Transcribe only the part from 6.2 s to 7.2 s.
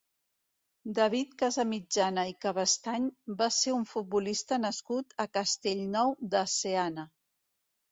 de Seana.